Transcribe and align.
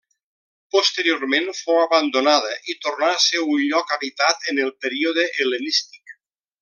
Posteriorment 0.75 1.49
fou 1.57 1.77
abandonada 1.81 2.55
i 2.73 2.77
tornà 2.87 3.11
a 3.17 3.21
ser 3.27 3.43
un 3.57 3.61
lloc 3.67 3.95
habitat 3.97 4.51
en 4.55 4.63
el 4.65 4.73
període 4.87 5.27
hel·lenístic. 5.37 6.17